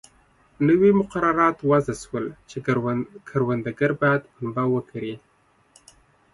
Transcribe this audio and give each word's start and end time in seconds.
نوي 0.67 0.91
مقررات 0.99 1.57
وضع 1.69 1.95
شول 2.03 2.25
چې 2.49 2.57
کروندګر 3.29 3.91
باید 4.01 4.21
پنبه 4.33 4.63
وکري. 4.73 5.15